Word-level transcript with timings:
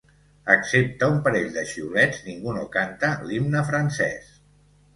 Excepte 0.53 1.09
un 1.15 1.19
parell 1.27 1.51
de 1.59 1.65
xiulets, 1.73 2.23
ningú 2.31 2.57
no 2.57 2.65
canta 2.79 3.13
l’himne 3.29 3.65
francès. 3.71 4.35